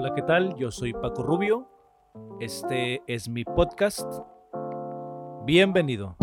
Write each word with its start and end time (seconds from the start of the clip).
Hola, 0.00 0.14
¿qué 0.14 0.22
tal? 0.22 0.56
Yo 0.56 0.70
soy 0.70 0.92
Paco 0.92 1.24
Rubio. 1.24 1.68
Este 2.38 3.02
es 3.08 3.28
mi 3.28 3.42
podcast. 3.42 4.06
Bienvenido. 5.44 6.16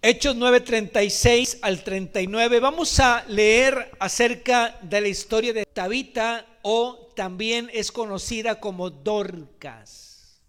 Hechos 0.00 0.34
9:36 0.36 1.58
al 1.60 1.84
39. 1.84 2.58
Vamos 2.60 2.98
a 3.00 3.26
leer 3.28 3.90
acerca 3.98 4.78
de 4.80 5.02
la 5.02 5.08
historia 5.08 5.52
de 5.52 5.66
Tabita 5.66 6.46
o 6.62 7.10
también 7.14 7.68
es 7.70 7.92
conocida 7.92 8.60
como 8.60 8.88
Dorcas. 8.88 10.40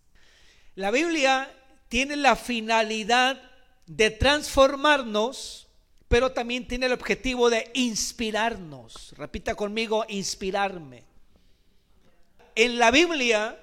La 0.76 0.90
Biblia 0.90 1.52
tiene 1.90 2.16
la 2.16 2.38
finalidad 2.38 3.42
de 3.88 4.10
transformarnos, 4.10 5.65
pero 6.08 6.32
también 6.32 6.68
tiene 6.68 6.86
el 6.86 6.94
objetivo 6.94 7.50
de 7.50 7.72
inspirarnos. 7.74 9.14
Repita 9.18 9.56
conmigo, 9.56 10.06
inspirarme. 10.08 11.04
En 12.56 12.78
la 12.78 12.92
Biblia 12.92 13.60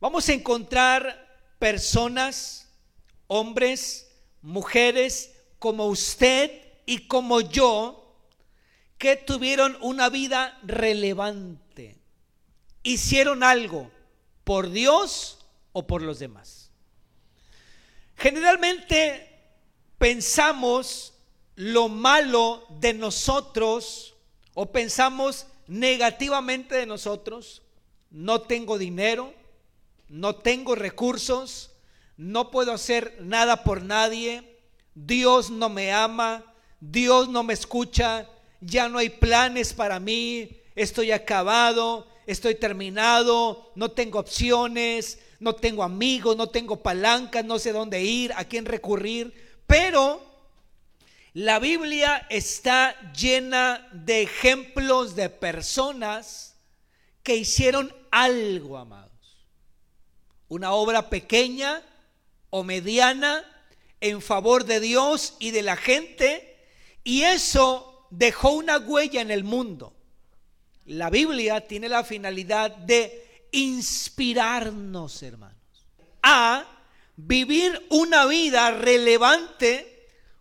vamos 0.00 0.28
a 0.28 0.32
encontrar 0.32 1.38
personas, 1.58 2.68
hombres, 3.26 4.10
mujeres 4.42 5.32
como 5.58 5.86
usted 5.86 6.50
y 6.86 7.06
como 7.06 7.40
yo 7.40 8.00
que 8.98 9.16
tuvieron 9.16 9.78
una 9.80 10.10
vida 10.10 10.58
relevante, 10.62 11.98
hicieron 12.82 13.42
algo 13.42 13.90
por 14.44 14.70
Dios 14.70 15.46
o 15.72 15.86
por 15.86 16.02
los 16.02 16.18
demás. 16.18 16.70
Generalmente 18.16 19.26
pensamos 19.96 21.14
lo 21.60 21.90
malo 21.90 22.64
de 22.80 22.94
nosotros 22.94 24.14
o 24.54 24.72
pensamos 24.72 25.46
negativamente 25.66 26.74
de 26.74 26.86
nosotros. 26.86 27.60
No 28.10 28.40
tengo 28.40 28.78
dinero, 28.78 29.34
no 30.08 30.36
tengo 30.36 30.74
recursos, 30.74 31.70
no 32.16 32.50
puedo 32.50 32.72
hacer 32.72 33.18
nada 33.20 33.62
por 33.62 33.82
nadie, 33.82 34.58
Dios 34.94 35.50
no 35.50 35.68
me 35.68 35.92
ama, 35.92 36.44
Dios 36.80 37.28
no 37.28 37.42
me 37.42 37.52
escucha, 37.52 38.26
ya 38.62 38.88
no 38.88 38.96
hay 38.96 39.10
planes 39.10 39.74
para 39.74 40.00
mí, 40.00 40.62
estoy 40.74 41.12
acabado, 41.12 42.08
estoy 42.26 42.54
terminado, 42.54 43.70
no 43.74 43.90
tengo 43.90 44.18
opciones, 44.18 45.18
no 45.40 45.54
tengo 45.54 45.82
amigos, 45.82 46.38
no 46.38 46.48
tengo 46.48 46.82
palancas, 46.82 47.44
no 47.44 47.58
sé 47.58 47.72
dónde 47.72 48.02
ir, 48.02 48.32
a 48.34 48.44
quién 48.44 48.64
recurrir, 48.64 49.60
pero 49.66 50.29
la 51.32 51.58
Biblia 51.58 52.26
está 52.28 53.12
llena 53.12 53.88
de 53.92 54.22
ejemplos 54.22 55.14
de 55.14 55.28
personas 55.30 56.56
que 57.22 57.36
hicieron 57.36 57.94
algo, 58.10 58.78
amados. 58.78 59.10
Una 60.48 60.72
obra 60.72 61.08
pequeña, 61.08 61.82
o 62.50 62.64
mediana 62.64 63.44
en 64.00 64.20
favor 64.20 64.64
de 64.64 64.80
Dios 64.80 65.36
y 65.38 65.52
de 65.52 65.62
la 65.62 65.76
gente, 65.76 66.58
y 67.04 67.22
eso 67.22 68.08
dejó 68.10 68.50
una 68.50 68.78
huella 68.78 69.20
en 69.20 69.30
el 69.30 69.44
mundo. 69.44 69.94
La 70.86 71.10
Biblia 71.10 71.66
tiene 71.66 71.88
la 71.88 72.02
finalidad 72.02 72.70
de 72.72 73.46
inspirarnos, 73.52 75.22
hermanos, 75.22 75.56
a 76.22 76.64
vivir 77.16 77.86
una 77.90 78.26
vida 78.26 78.70
relevante, 78.72 79.89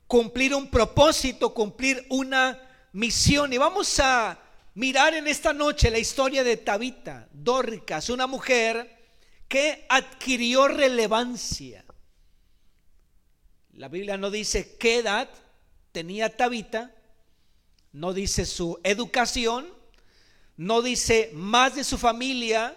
cumplir 0.10 0.56
un 0.56 0.72
propósito, 0.72 1.54
cumplir 1.54 2.04
una 2.10 2.60
misión. 2.94 3.54
Y 3.54 3.60
vamos 3.60 4.00
a 4.00 4.40
mirar 4.74 5.14
en 5.14 5.28
esta 5.28 5.54
noche 5.54 5.92
la 5.92 6.00
historia 6.00 6.44
de 6.44 6.58
Tabita, 6.58 7.30
Dorcas, 7.32 8.10
una 8.10 8.26
mujer 8.26 8.98
que 9.48 9.86
adquirió 9.88 10.68
relevancia. 10.68 11.86
La 13.74 13.88
Biblia 13.88 14.18
no 14.18 14.32
dice 14.32 14.78
qué 14.80 14.98
edad 14.98 15.30
tenía 15.92 16.36
Tabita, 16.36 16.92
no 17.92 18.12
dice 18.12 18.48
su 18.48 18.80
educación, 18.84 19.72
no 20.58 20.82
dice 20.82 21.30
más 21.36 21.76
de 21.76 21.84
su 21.84 22.00
familia, 22.00 22.76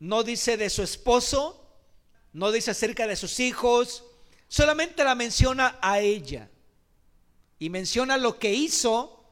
no 0.00 0.24
dice 0.24 0.56
de 0.56 0.70
su 0.70 0.82
esposo, 0.82 1.70
no 2.32 2.50
dice 2.50 2.72
acerca 2.72 3.06
de 3.06 3.14
sus 3.14 3.38
hijos, 3.38 4.02
solamente 4.48 5.04
la 5.04 5.14
menciona 5.14 5.78
a 5.80 6.00
ella 6.00 6.50
y 7.58 7.70
menciona 7.70 8.16
lo 8.16 8.38
que 8.38 8.52
hizo 8.52 9.24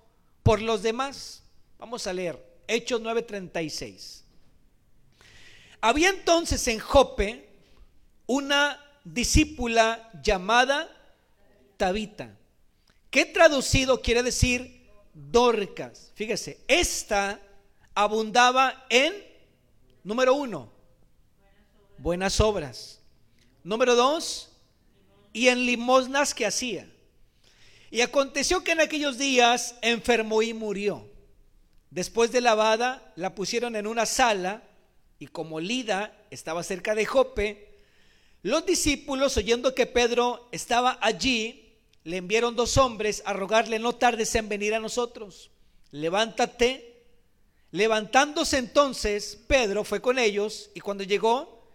por 0.42 0.60
los 0.60 0.82
demás. 0.82 1.42
Vamos 1.78 2.06
a 2.06 2.12
leer 2.12 2.42
Hechos 2.66 3.00
9:36. 3.00 4.22
Había 5.80 6.10
entonces 6.10 6.66
en 6.68 6.78
Jope 6.78 7.48
una 8.26 8.80
discípula 9.04 10.10
llamada 10.22 10.88
Tabita, 11.76 12.36
que 13.10 13.24
traducido 13.24 14.00
quiere 14.00 14.22
decir 14.22 14.88
Dorcas. 15.12 16.12
Fíjese, 16.14 16.60
esta 16.68 17.40
abundaba 17.94 18.86
en, 18.88 19.12
número 20.04 20.34
uno, 20.34 20.72
buenas 21.98 22.40
obras. 22.40 23.00
Número 23.64 23.94
dos, 23.94 24.50
y 25.32 25.48
en 25.48 25.66
limosnas 25.66 26.34
que 26.34 26.46
hacía. 26.46 26.91
Y 27.92 28.00
aconteció 28.00 28.64
que 28.64 28.72
en 28.72 28.80
aquellos 28.80 29.18
días 29.18 29.74
enfermó 29.82 30.40
y 30.40 30.54
murió. 30.54 31.06
Después 31.90 32.32
de 32.32 32.40
lavada, 32.40 33.12
la 33.16 33.34
pusieron 33.34 33.76
en 33.76 33.86
una 33.86 34.06
sala 34.06 34.62
y 35.18 35.26
como 35.26 35.60
Lida 35.60 36.16
estaba 36.30 36.62
cerca 36.62 36.94
de 36.94 37.04
Jope, 37.04 37.68
los 38.40 38.64
discípulos, 38.64 39.36
oyendo 39.36 39.74
que 39.74 39.84
Pedro 39.84 40.48
estaba 40.52 40.98
allí, 41.02 41.76
le 42.04 42.16
enviaron 42.16 42.56
dos 42.56 42.78
hombres 42.78 43.22
a 43.26 43.34
rogarle, 43.34 43.78
no 43.78 43.94
tardes 43.94 44.34
en 44.36 44.48
venir 44.48 44.74
a 44.74 44.80
nosotros, 44.80 45.50
levántate. 45.90 46.88
Levantándose 47.72 48.56
entonces, 48.56 49.38
Pedro 49.46 49.84
fue 49.84 50.00
con 50.00 50.18
ellos 50.18 50.70
y 50.74 50.80
cuando 50.80 51.04
llegó, 51.04 51.68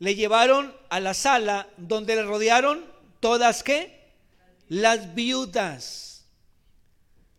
le 0.00 0.14
llevaron 0.14 0.76
a 0.90 1.00
la 1.00 1.14
sala 1.14 1.66
donde 1.78 2.14
le 2.14 2.24
rodearon 2.24 2.84
todas 3.20 3.62
que 3.62 4.01
las 4.72 5.14
viudas, 5.14 6.24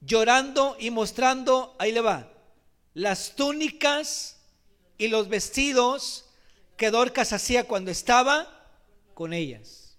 llorando 0.02 0.78
y 0.80 0.92
mostrando, 0.92 1.76
ahí 1.80 1.92
le 1.92 2.00
va, 2.00 2.32
las 2.94 3.36
túnicas 3.36 4.38
y 5.00 5.08
los 5.08 5.30
vestidos 5.30 6.26
que 6.78 6.92
Dorcas 6.92 7.34
hacía 7.34 7.64
cuando 7.64 7.90
estaba 7.90 8.70
con 9.16 9.34
ellas. 9.34 9.98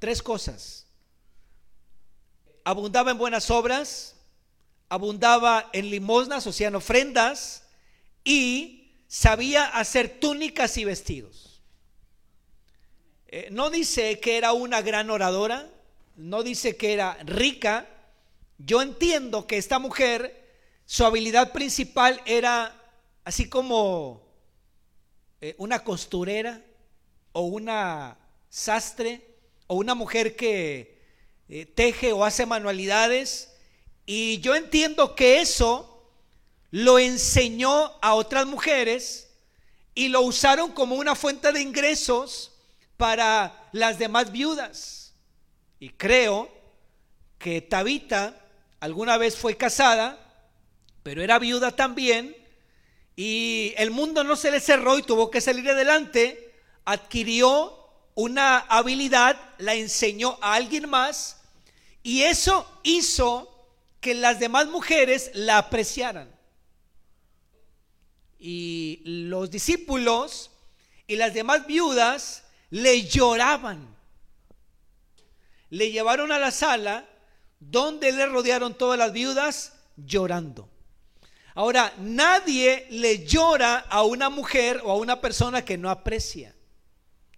Tres 0.00 0.24
cosas. 0.24 0.88
Abundaba 2.64 3.12
en 3.12 3.18
buenas 3.18 3.48
obras, 3.48 4.16
abundaba 4.88 5.70
en 5.72 5.88
limosnas, 5.88 6.48
o 6.48 6.52
sea, 6.52 6.66
en 6.66 6.74
ofrendas, 6.74 7.62
y 8.24 8.90
sabía 9.06 9.66
hacer 9.66 10.18
túnicas 10.18 10.76
y 10.78 10.84
vestidos. 10.84 11.53
Eh, 13.36 13.48
no 13.50 13.68
dice 13.68 14.20
que 14.20 14.36
era 14.36 14.52
una 14.52 14.80
gran 14.80 15.10
oradora, 15.10 15.68
no 16.14 16.44
dice 16.44 16.76
que 16.76 16.92
era 16.92 17.18
rica. 17.24 17.88
Yo 18.58 18.80
entiendo 18.80 19.48
que 19.48 19.58
esta 19.58 19.80
mujer, 19.80 20.40
su 20.86 21.04
habilidad 21.04 21.50
principal 21.50 22.22
era 22.26 22.80
así 23.24 23.48
como 23.48 24.22
eh, 25.40 25.56
una 25.58 25.82
costurera 25.82 26.62
o 27.32 27.40
una 27.40 28.16
sastre 28.50 29.26
o 29.66 29.74
una 29.74 29.96
mujer 29.96 30.36
que 30.36 31.02
eh, 31.48 31.66
teje 31.66 32.12
o 32.12 32.24
hace 32.24 32.46
manualidades. 32.46 33.52
Y 34.06 34.38
yo 34.42 34.54
entiendo 34.54 35.16
que 35.16 35.40
eso 35.40 36.08
lo 36.70 37.00
enseñó 37.00 37.98
a 38.00 38.14
otras 38.14 38.46
mujeres 38.46 39.28
y 39.92 40.06
lo 40.06 40.20
usaron 40.20 40.70
como 40.70 40.94
una 40.94 41.16
fuente 41.16 41.50
de 41.50 41.62
ingresos 41.62 42.52
para 42.96 43.68
las 43.72 43.98
demás 43.98 44.32
viudas. 44.32 45.14
Y 45.78 45.90
creo 45.90 46.50
que 47.38 47.60
Tabita 47.60 48.40
alguna 48.80 49.16
vez 49.16 49.36
fue 49.36 49.56
casada, 49.56 50.18
pero 51.02 51.22
era 51.22 51.38
viuda 51.38 51.72
también, 51.72 52.36
y 53.16 53.74
el 53.76 53.90
mundo 53.90 54.24
no 54.24 54.36
se 54.36 54.50
le 54.50 54.60
cerró 54.60 54.98
y 54.98 55.02
tuvo 55.02 55.30
que 55.30 55.40
salir 55.40 55.68
adelante, 55.70 56.54
adquirió 56.84 57.78
una 58.14 58.58
habilidad, 58.58 59.40
la 59.58 59.74
enseñó 59.74 60.38
a 60.40 60.54
alguien 60.54 60.88
más 60.88 61.40
y 62.02 62.22
eso 62.22 62.66
hizo 62.82 63.50
que 64.00 64.14
las 64.14 64.38
demás 64.38 64.66
mujeres 64.66 65.30
la 65.34 65.58
apreciaran. 65.58 66.30
Y 68.38 69.00
los 69.04 69.50
discípulos 69.50 70.50
y 71.06 71.16
las 71.16 71.32
demás 71.32 71.66
viudas 71.66 72.43
le 72.74 73.04
lloraban. 73.04 73.86
Le 75.70 75.92
llevaron 75.92 76.32
a 76.32 76.40
la 76.40 76.50
sala 76.50 77.06
donde 77.60 78.10
le 78.10 78.26
rodearon 78.26 78.74
todas 78.74 78.98
las 78.98 79.12
viudas 79.12 79.74
llorando. 79.96 80.68
Ahora, 81.54 81.92
nadie 81.98 82.88
le 82.90 83.24
llora 83.24 83.78
a 83.88 84.02
una 84.02 84.28
mujer 84.28 84.80
o 84.82 84.90
a 84.90 84.96
una 84.96 85.20
persona 85.20 85.64
que 85.64 85.78
no 85.78 85.88
aprecia. 85.88 86.52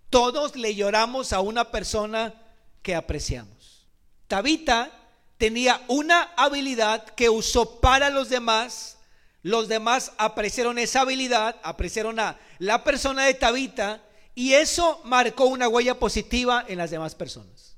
Todos 0.08 0.56
le 0.56 0.74
lloramos 0.74 1.34
a 1.34 1.40
una 1.40 1.70
persona 1.70 2.32
que 2.80 2.94
apreciamos. 2.94 3.86
Tabita 4.28 4.90
tenía 5.36 5.82
una 5.88 6.32
habilidad 6.38 7.04
que 7.10 7.28
usó 7.28 7.78
para 7.80 8.08
los 8.08 8.30
demás. 8.30 8.96
Los 9.42 9.68
demás 9.68 10.12
apreciaron 10.16 10.78
esa 10.78 11.02
habilidad, 11.02 11.60
apreciaron 11.62 12.18
a 12.20 12.38
la 12.58 12.82
persona 12.84 13.26
de 13.26 13.34
Tabita 13.34 14.00
y 14.36 14.52
eso 14.52 15.00
marcó 15.04 15.46
una 15.46 15.66
huella 15.66 15.98
positiva 15.98 16.64
en 16.68 16.76
las 16.76 16.90
demás 16.90 17.14
personas. 17.14 17.74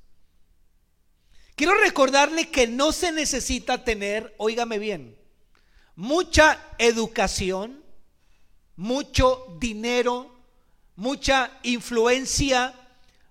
Quiero 1.55 1.73
recordarle 1.75 2.49
que 2.49 2.67
no 2.67 2.91
se 2.91 3.13
necesita 3.13 3.85
tener, 3.85 4.35
óigame 4.37 4.77
bien, 4.77 5.17
mucha 5.95 6.59
educación, 6.77 7.81
mucho 8.75 9.57
dinero, 9.57 10.35
mucha 10.97 11.49
influencia, 11.63 12.73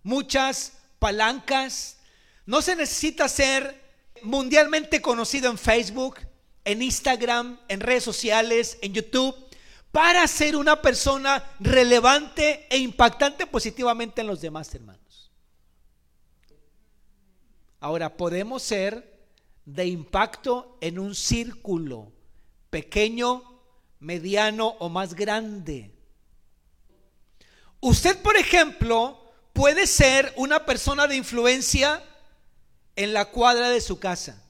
muchas 0.02 0.72
palancas. 0.98 1.98
No 2.46 2.62
se 2.62 2.76
necesita 2.76 3.28
ser 3.28 3.78
mundialmente 4.22 5.02
conocido 5.02 5.50
en 5.50 5.58
Facebook, 5.58 6.16
en 6.64 6.81
Instagram, 6.81 7.60
en 7.69 7.81
redes 7.81 8.04
sociales, 8.04 8.78
en 8.81 8.94
YouTube, 8.94 9.36
para 9.93 10.26
ser 10.26 10.56
una 10.56 10.81
persona 10.81 11.43
relevante 11.61 12.67
e 12.70 12.79
impactante 12.79 13.46
positivamente 13.46 14.20
en 14.20 14.26
los 14.26 14.40
demás 14.40 14.75
hermanos. 14.75 15.31
Ahora, 17.81 18.17
podemos 18.17 18.62
ser 18.62 19.19
de 19.64 19.87
impacto 19.87 20.79
en 20.81 20.99
un 20.99 21.14
círculo 21.14 22.12
pequeño, 22.70 23.61
mediano 24.00 24.69
o 24.79 24.88
más 24.88 25.14
grande. 25.14 25.93
Usted, 27.81 28.20
por 28.23 28.37
ejemplo, 28.37 29.32
puede 29.52 29.87
ser 29.87 30.32
una 30.37 30.64
persona 30.64 31.06
de 31.06 31.17
influencia 31.17 32.02
en 32.96 33.12
la 33.12 33.26
cuadra 33.26 33.70
de 33.70 33.81
su 33.81 33.99
casa, 33.99 34.43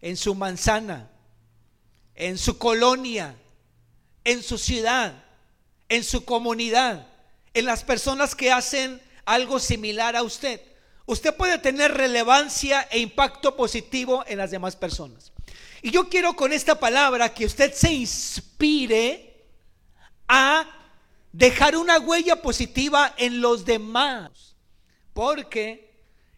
en 0.00 0.16
su 0.16 0.34
manzana, 0.34 1.10
en 2.14 2.38
su 2.38 2.58
colonia, 2.58 3.36
en 4.24 4.42
su 4.42 4.58
ciudad, 4.58 5.24
en 5.88 6.02
su 6.02 6.24
comunidad, 6.24 7.06
en 7.52 7.66
las 7.66 7.84
personas 7.84 8.34
que 8.34 8.50
hacen 8.50 9.00
algo 9.24 9.60
similar 9.60 10.16
a 10.16 10.22
usted. 10.22 10.60
Usted 11.06 11.34
puede 11.34 11.58
tener 11.58 11.92
relevancia 11.92 12.88
e 12.90 12.98
impacto 12.98 13.56
positivo 13.56 14.24
en 14.26 14.38
las 14.38 14.50
demás 14.50 14.74
personas. 14.74 15.32
Y 15.82 15.90
yo 15.90 16.08
quiero 16.08 16.34
con 16.34 16.52
esta 16.52 16.80
palabra 16.80 17.34
que 17.34 17.44
usted 17.44 17.74
se 17.74 17.92
inspire 17.92 19.44
a 20.26 20.66
dejar 21.30 21.76
una 21.76 21.98
huella 21.98 22.40
positiva 22.40 23.14
en 23.18 23.42
los 23.42 23.66
demás. 23.66 24.56
Porque 25.12 25.92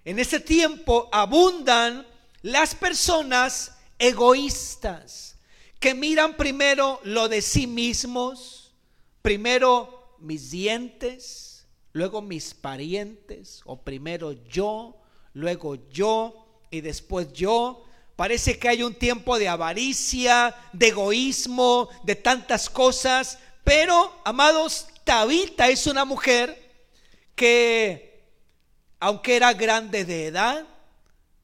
en 0.04 0.18
ese 0.18 0.40
tiempo 0.40 1.08
abundan 1.12 2.06
las 2.42 2.74
personas 2.74 3.72
egoístas 3.98 5.35
que 5.78 5.94
miran 5.94 6.36
primero 6.36 7.00
lo 7.04 7.28
de 7.28 7.42
sí 7.42 7.66
mismos, 7.66 8.74
primero 9.22 10.16
mis 10.18 10.50
dientes, 10.50 11.66
luego 11.92 12.22
mis 12.22 12.54
parientes, 12.54 13.60
o 13.64 13.82
primero 13.82 14.32
yo, 14.32 14.96
luego 15.34 15.76
yo 15.90 16.46
y 16.70 16.80
después 16.80 17.32
yo. 17.32 17.84
Parece 18.16 18.58
que 18.58 18.68
hay 18.68 18.82
un 18.82 18.94
tiempo 18.94 19.38
de 19.38 19.48
avaricia, 19.48 20.54
de 20.72 20.88
egoísmo, 20.88 21.88
de 22.02 22.14
tantas 22.14 22.70
cosas, 22.70 23.38
pero, 23.66 24.12
amados, 24.24 24.86
Tabita 25.02 25.68
es 25.68 25.86
una 25.88 26.04
mujer 26.04 26.56
que 27.34 28.06
aunque 29.00 29.36
era 29.36 29.52
grande 29.52 30.04
de 30.04 30.26
edad, 30.26 30.66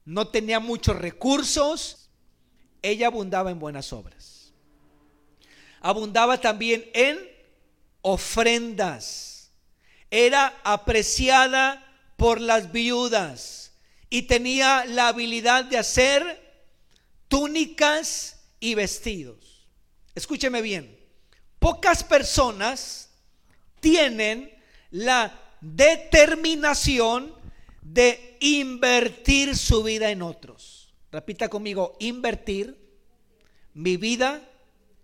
no 0.05 0.27
tenía 0.27 0.59
muchos 0.59 0.95
recursos, 0.95 2.02
ella 2.83 3.07
abundaba 3.07 3.49
en 3.49 3.59
buenas 3.59 3.91
obras. 3.91 4.53
Abundaba 5.81 6.39
también 6.39 6.85
en 6.93 7.17
ofrendas. 8.01 9.51
Era 10.11 10.61
apreciada 10.63 11.83
por 12.17 12.39
las 12.39 12.71
viudas 12.71 13.71
y 14.09 14.23
tenía 14.23 14.85
la 14.85 15.07
habilidad 15.07 15.65
de 15.65 15.79
hacer 15.79 16.43
túnicas 17.27 18.41
y 18.59 18.75
vestidos. 18.75 19.67
Escúcheme 20.13 20.61
bien, 20.61 20.95
pocas 21.57 22.03
personas 22.03 23.09
tienen 23.79 24.53
la 24.91 25.39
determinación 25.59 27.33
de 27.81 28.37
invertir 28.39 29.57
su 29.57 29.81
vida 29.83 30.11
en 30.11 30.21
otros. 30.21 30.82
Repita 31.13 31.47
conmigo, 31.47 31.95
invertir 31.99 32.75
mi 33.75 33.97
vida 33.97 34.49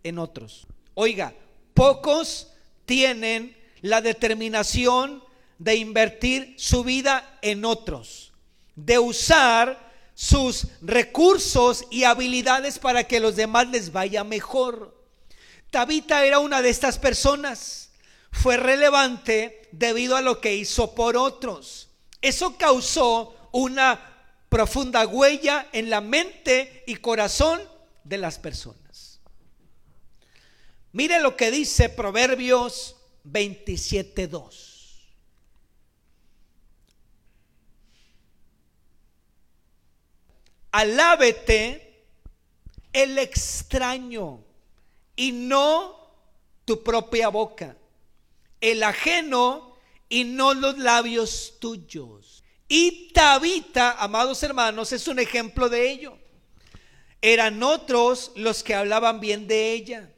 en 0.01 0.17
otros. 0.17 0.65
Oiga, 0.95 1.35
pocos 1.75 2.47
tienen 2.85 3.55
la 3.81 4.01
determinación 4.01 5.23
de 5.59 5.75
invertir 5.75 6.55
su 6.57 6.83
vida 6.83 7.37
en 7.43 7.63
otros, 7.63 8.33
de 8.75 8.97
usar 8.97 9.91
sus 10.15 10.65
recursos 10.81 11.85
y 11.91 12.05
habilidades 12.05 12.79
para 12.79 13.03
que 13.03 13.19
los 13.19 13.35
demás 13.35 13.67
les 13.67 13.91
vaya 13.91 14.23
mejor. 14.23 14.99
Tabita 15.69 16.25
era 16.25 16.39
una 16.39 16.63
de 16.63 16.71
estas 16.71 16.97
personas. 16.97 17.91
Fue 18.31 18.57
relevante 18.57 19.69
debido 19.71 20.15
a 20.15 20.21
lo 20.21 20.41
que 20.41 20.55
hizo 20.55 20.95
por 20.95 21.15
otros. 21.15 21.91
Eso 22.19 22.57
causó 22.57 23.35
una 23.51 24.08
profunda 24.49 25.05
huella 25.05 25.69
en 25.71 25.89
la 25.89 26.01
mente 26.01 26.83
y 26.87 26.95
corazón 26.95 27.61
de 28.03 28.17
las 28.17 28.39
personas. 28.39 29.19
Mire 30.91 31.19
lo 31.21 31.37
que 31.37 31.51
dice 31.51 31.89
Proverbios 31.89 32.95
27.2. 33.25 34.77
Alábete 40.71 42.05
el 42.93 43.17
extraño 43.17 44.43
y 45.15 45.31
no 45.31 45.99
tu 46.65 46.83
propia 46.83 47.29
boca, 47.29 47.75
el 48.61 48.83
ajeno 48.83 49.75
y 50.07 50.23
no 50.23 50.53
los 50.53 50.77
labios 50.77 51.55
tuyos. 51.59 52.38
Y 52.71 53.11
Tabita, 53.13 53.93
amados 53.93 54.43
hermanos, 54.43 54.93
es 54.93 55.07
un 55.07 55.17
ejemplo 55.17 55.69
de 55.69 55.89
ello. 55.89 56.17
Eran 57.19 57.63
otros 57.63 58.31
los 58.35 58.63
que 58.63 58.75
hablaban 58.75 59.19
bien 59.19 59.47
de 59.47 59.73
ella. 59.73 60.13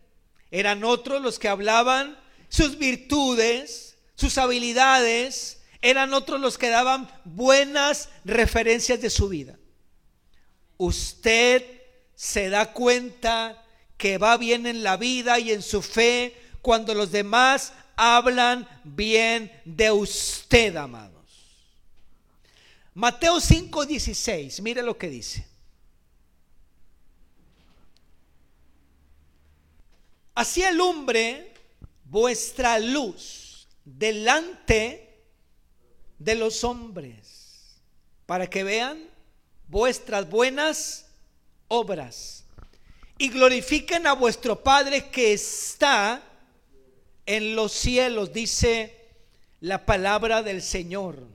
Eran 0.51 0.83
otros 0.83 1.21
los 1.21 1.39
que 1.39 1.47
hablaban 1.47 2.19
sus 2.49 2.77
virtudes, 2.77 3.97
sus 4.15 4.37
habilidades. 4.37 5.61
Eran 5.81 6.13
otros 6.13 6.41
los 6.41 6.57
que 6.57 6.67
daban 6.67 7.09
buenas 7.23 8.09
referencias 8.25 9.01
de 9.01 9.09
su 9.09 9.29
vida. 9.29 9.57
Usted 10.77 11.63
se 12.15 12.49
da 12.49 12.73
cuenta 12.73 13.63
que 13.97 14.17
va 14.17 14.35
bien 14.35 14.67
en 14.67 14.83
la 14.83 14.97
vida 14.97 15.39
y 15.39 15.53
en 15.53 15.61
su 15.61 15.81
fe 15.81 16.35
cuando 16.61 16.93
los 16.93 17.11
demás 17.11 17.71
hablan 17.95 18.67
bien 18.83 19.51
de 19.63 19.91
usted, 19.91 20.75
amados. 20.75 21.10
Mateo 22.93 23.39
5:16, 23.39 24.61
mire 24.61 24.83
lo 24.83 24.97
que 24.97 25.09
dice. 25.09 25.47
Así 30.35 30.63
alumbre 30.63 31.53
vuestra 32.05 32.79
luz 32.79 33.67
delante 33.85 35.09
de 36.19 36.35
los 36.35 36.63
hombres, 36.63 37.77
para 38.25 38.49
que 38.49 38.63
vean 38.63 39.09
vuestras 39.67 40.29
buenas 40.29 41.05
obras 41.67 42.43
y 43.17 43.29
glorifiquen 43.29 44.07
a 44.07 44.13
vuestro 44.13 44.61
Padre 44.61 45.09
que 45.09 45.33
está 45.33 46.23
en 47.25 47.55
los 47.55 47.71
cielos, 47.71 48.33
dice 48.33 48.97
la 49.61 49.85
palabra 49.85 50.43
del 50.43 50.61
Señor. 50.61 51.27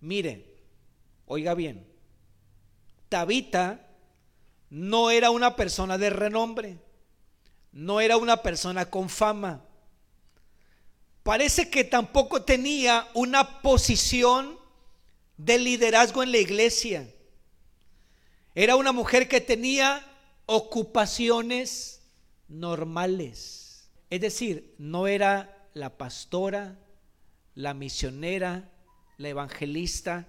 Mire, 0.00 0.49
oiga 1.32 1.54
bien, 1.54 1.86
Tabita 3.08 3.86
no 4.68 5.12
era 5.12 5.30
una 5.30 5.54
persona 5.54 5.96
de 5.96 6.10
renombre, 6.10 6.78
no 7.70 8.00
era 8.00 8.16
una 8.16 8.38
persona 8.38 8.90
con 8.90 9.08
fama. 9.08 9.64
Parece 11.22 11.70
que 11.70 11.84
tampoco 11.84 12.42
tenía 12.42 13.06
una 13.14 13.62
posición 13.62 14.58
de 15.36 15.60
liderazgo 15.60 16.24
en 16.24 16.32
la 16.32 16.38
iglesia. 16.38 17.08
Era 18.56 18.74
una 18.74 18.90
mujer 18.90 19.28
que 19.28 19.40
tenía 19.40 20.04
ocupaciones 20.46 22.02
normales. 22.48 23.88
Es 24.10 24.20
decir, 24.20 24.74
no 24.78 25.06
era 25.06 25.68
la 25.74 25.96
pastora, 25.96 26.76
la 27.54 27.72
misionera, 27.72 28.68
la 29.16 29.28
evangelista. 29.28 30.26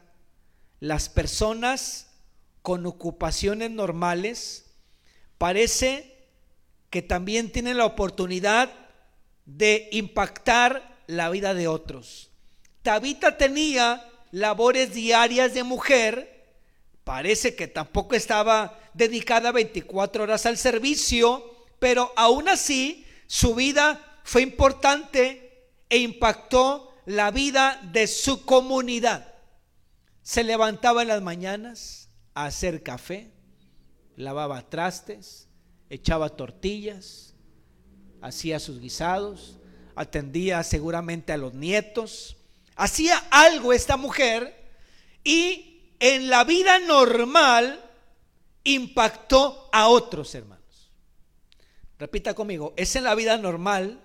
Las 0.82 1.10
personas 1.10 2.08
con 2.64 2.88
ocupaciones 2.88 3.70
normales 3.70 4.66
parece 5.38 6.26
que 6.90 7.04
también 7.04 7.52
tienen 7.52 7.78
la 7.78 7.86
oportunidad 7.86 8.74
de 9.46 9.90
impactar 9.92 10.98
la 11.06 11.30
vida 11.30 11.54
de 11.54 11.68
otros. 11.68 12.32
Tabita 12.82 13.38
tenía 13.38 14.10
labores 14.32 14.92
diarias 14.92 15.54
de 15.54 15.64
mujer, 15.64 16.48
parece 17.04 17.54
que 17.56 17.68
tampoco 17.68 18.16
estaba 18.16 18.80
dedicada 18.96 19.52
24 19.52 20.24
horas 20.24 20.48
al 20.48 20.58
servicio, 20.58 21.46
pero 21.78 22.12
aún 22.16 22.50
así 22.50 23.06
su 23.28 23.54
vida 23.54 24.20
fue 24.24 24.42
importante 24.42 25.70
e 25.90 26.00
impactó 26.00 26.92
la 27.06 27.30
vida 27.30 27.80
de 27.92 28.08
su 28.08 28.46
comunidad. 28.46 29.31
Se 30.24 30.44
levantaba 30.44 31.02
en 31.02 31.08
las 31.08 31.22
mañanas 31.22 32.10
a 32.34 32.46
hacer 32.46 32.84
café, 32.84 33.32
lavaba 34.16 34.70
trastes, 34.70 35.48
echaba 35.90 36.30
tortillas, 36.30 37.34
hacía 38.22 38.60
sus 38.60 38.80
guisados, 38.80 39.58
atendía 39.96 40.64
seguramente 40.64 41.34
a 41.34 41.38
los 41.38 41.54
nietos, 41.54 42.38
hacía 42.76 43.18
algo 43.32 43.74
esta 43.74 43.98
mujer 43.98 44.72
y 45.24 45.96
en 46.00 46.30
la 46.30 46.44
vida 46.44 46.80
normal 46.80 47.84
impactó 48.64 49.70
a 49.72 49.88
otros 49.88 50.34
hermanos. 50.36 50.92
Repita 52.00 52.34
conmigo, 52.34 52.74
es 52.78 52.96
en 52.96 53.04
la 53.04 53.16
vida 53.16 53.38
normal 53.38 54.02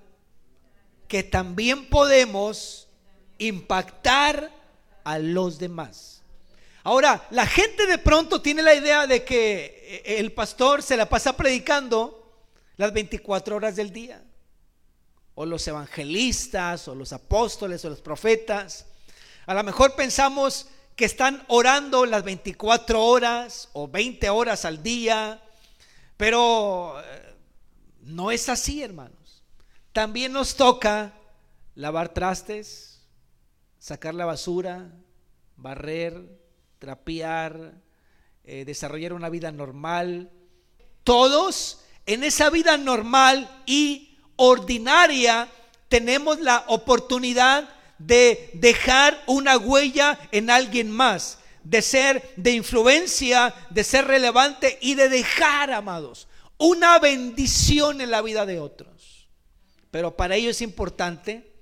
que 1.08 1.22
también 1.22 1.88
podemos 1.88 2.88
impactar 3.38 4.50
a 5.06 5.20
los 5.20 5.58
demás. 5.58 6.20
Ahora, 6.82 7.26
la 7.30 7.46
gente 7.46 7.86
de 7.86 7.98
pronto 7.98 8.42
tiene 8.42 8.60
la 8.60 8.74
idea 8.74 9.06
de 9.06 9.24
que 9.24 10.02
el 10.04 10.32
pastor 10.32 10.82
se 10.82 10.96
la 10.96 11.08
pasa 11.08 11.36
predicando 11.36 12.34
las 12.76 12.92
24 12.92 13.54
horas 13.54 13.76
del 13.76 13.92
día. 13.92 14.22
O 15.36 15.46
los 15.46 15.66
evangelistas, 15.68 16.88
o 16.88 16.94
los 16.96 17.12
apóstoles, 17.12 17.84
o 17.84 17.88
los 17.88 18.00
profetas. 18.00 18.86
A 19.46 19.54
lo 19.54 19.62
mejor 19.62 19.94
pensamos 19.94 20.66
que 20.96 21.04
están 21.04 21.44
orando 21.46 22.04
las 22.04 22.24
24 22.24 23.00
horas 23.00 23.68
o 23.74 23.86
20 23.86 24.28
horas 24.30 24.64
al 24.64 24.82
día, 24.82 25.40
pero 26.16 27.00
eh, 27.00 27.34
no 28.00 28.32
es 28.32 28.48
así, 28.48 28.82
hermanos. 28.82 29.44
También 29.92 30.32
nos 30.32 30.56
toca 30.56 31.12
lavar 31.76 32.08
trastes, 32.08 32.95
sacar 33.86 34.16
la 34.16 34.24
basura, 34.24 34.90
barrer, 35.56 36.20
trapear, 36.80 37.74
eh, 38.42 38.64
desarrollar 38.64 39.12
una 39.12 39.28
vida 39.28 39.52
normal. 39.52 40.28
Todos 41.04 41.82
en 42.04 42.24
esa 42.24 42.50
vida 42.50 42.78
normal 42.78 43.48
y 43.64 44.18
ordinaria 44.34 45.48
tenemos 45.88 46.40
la 46.40 46.64
oportunidad 46.66 47.68
de 47.98 48.50
dejar 48.54 49.22
una 49.28 49.56
huella 49.56 50.18
en 50.32 50.50
alguien 50.50 50.90
más, 50.90 51.38
de 51.62 51.80
ser 51.80 52.28
de 52.34 52.54
influencia, 52.54 53.54
de 53.70 53.84
ser 53.84 54.08
relevante 54.08 54.80
y 54.82 54.96
de 54.96 55.08
dejar, 55.08 55.70
amados, 55.70 56.26
una 56.58 56.98
bendición 56.98 58.00
en 58.00 58.10
la 58.10 58.20
vida 58.20 58.46
de 58.46 58.58
otros. 58.58 59.28
Pero 59.92 60.16
para 60.16 60.34
ello 60.34 60.50
es 60.50 60.60
importante 60.60 61.52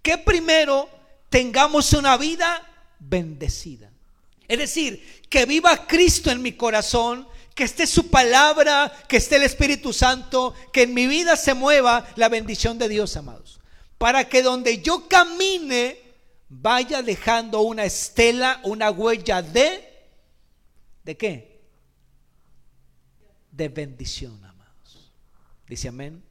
que 0.00 0.16
primero 0.16 0.88
tengamos 1.28 1.92
una 1.92 2.16
vida 2.16 2.66
bendecida. 2.98 3.90
Es 4.46 4.58
decir, 4.58 5.22
que 5.28 5.46
viva 5.46 5.86
Cristo 5.86 6.30
en 6.30 6.40
mi 6.40 6.52
corazón, 6.52 7.28
que 7.54 7.64
esté 7.64 7.86
su 7.86 8.08
palabra, 8.08 8.92
que 9.08 9.18
esté 9.18 9.36
el 9.36 9.42
Espíritu 9.42 9.92
Santo, 9.92 10.54
que 10.72 10.82
en 10.82 10.94
mi 10.94 11.06
vida 11.06 11.36
se 11.36 11.54
mueva 11.54 12.08
la 12.16 12.28
bendición 12.28 12.78
de 12.78 12.88
Dios, 12.88 13.16
amados 13.16 13.58
para 13.98 14.28
que 14.28 14.42
donde 14.42 14.80
yo 14.80 15.08
camine 15.08 15.98
vaya 16.48 17.02
dejando 17.02 17.60
una 17.60 17.84
estela, 17.84 18.60
una 18.62 18.90
huella 18.90 19.42
de 19.42 19.84
¿de 21.04 21.16
qué? 21.16 21.60
De 23.50 23.68
bendición, 23.68 24.42
amados. 24.44 25.12
Dice 25.66 25.88
amén. 25.88 26.22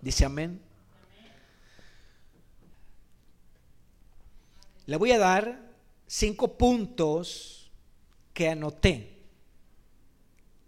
Dice 0.00 0.24
amén. 0.24 0.60
Le 4.86 4.96
voy 4.96 5.12
a 5.12 5.18
dar 5.18 5.72
cinco 6.06 6.56
puntos 6.56 7.70
que 8.32 8.48
anoté 8.48 9.16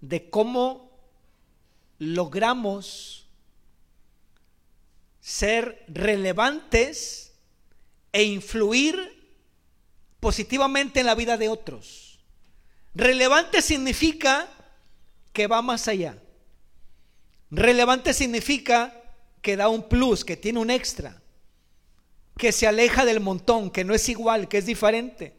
de 0.00 0.28
cómo 0.30 0.90
logramos 1.98 3.26
ser 5.20 5.84
relevantes 5.88 7.32
e 8.12 8.24
influir 8.24 9.18
positivamente 10.20 11.00
en 11.00 11.06
la 11.06 11.14
vida 11.14 11.36
de 11.36 11.48
otros. 11.48 12.18
Relevante 12.94 13.62
significa 13.62 14.48
que 15.32 15.46
va 15.46 15.62
más 15.62 15.86
allá. 15.86 16.20
Relevante 17.50 18.12
significa 18.12 19.00
que 19.42 19.56
da 19.56 19.68
un 19.68 19.88
plus, 19.88 20.24
que 20.24 20.36
tiene 20.36 20.58
un 20.58 20.70
extra, 20.70 21.22
que 22.38 22.52
se 22.52 22.66
aleja 22.66 23.04
del 23.04 23.20
montón, 23.20 23.70
que 23.70 23.84
no 23.84 23.94
es 23.94 24.08
igual, 24.08 24.48
que 24.48 24.58
es 24.58 24.64
diferente, 24.66 25.34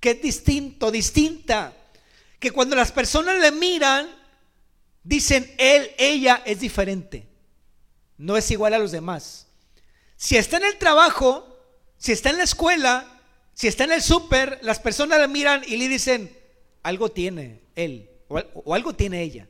que 0.00 0.10
es 0.10 0.20
distinto, 0.20 0.90
distinta, 0.90 1.74
que 2.38 2.50
cuando 2.50 2.76
las 2.76 2.92
personas 2.92 3.40
le 3.40 3.52
miran, 3.52 4.10
dicen 5.02 5.50
él, 5.56 5.90
ella 5.96 6.42
es 6.44 6.60
diferente 6.60 7.32
no 8.22 8.36
es 8.36 8.50
igual 8.52 8.72
a 8.72 8.78
los 8.78 8.92
demás. 8.92 9.48
Si 10.16 10.36
está 10.36 10.58
en 10.58 10.64
el 10.64 10.78
trabajo, 10.78 11.58
si 11.98 12.12
está 12.12 12.30
en 12.30 12.38
la 12.38 12.44
escuela, 12.44 13.20
si 13.52 13.66
está 13.66 13.82
en 13.82 13.92
el 13.92 14.00
súper, 14.00 14.60
las 14.62 14.78
personas 14.78 15.20
le 15.20 15.26
miran 15.26 15.62
y 15.66 15.76
le 15.76 15.88
dicen, 15.88 16.36
algo 16.84 17.10
tiene 17.10 17.62
él 17.74 18.08
o, 18.28 18.74
algo 18.74 18.94
tiene 18.94 19.22
ella. 19.22 19.48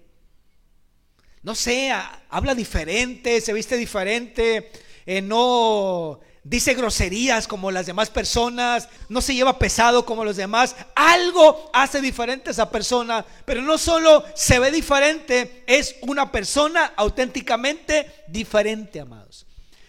No 1.42 1.54
sé, 1.54 1.92
habla 2.30 2.54
diferente, 2.54 3.42
se 3.42 3.52
viste 3.52 3.76
diferente, 3.76 4.70
eh, 5.06 5.22
no 5.22 6.20
dice 6.44 6.74
groserías 6.74 7.46
como 7.46 7.70
las 7.70 7.86
demás 7.86 8.10
personas, 8.10 8.88
no 9.08 9.20
se 9.20 9.34
lleva 9.34 9.58
pesado 9.58 10.04
como 10.04 10.24
los 10.24 10.36
demás, 10.36 10.74
algo 10.94 11.70
hace 11.72 12.00
diferente 12.00 12.50
a 12.50 12.52
esa 12.52 12.70
persona, 12.70 13.24
pero 13.44 13.62
no 13.62 13.78
solo 13.78 14.24
se 14.34 14.58
ve 14.58 14.70
diferente, 14.70 15.64
es 15.66 15.96
una 16.02 16.32
persona 16.32 16.92
auténticamente 16.96 18.24
diferente, 18.28 19.00
amados. 19.00 19.46